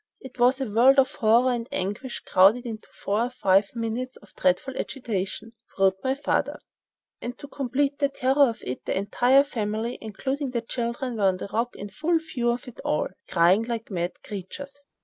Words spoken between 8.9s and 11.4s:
entire family, including the children, were on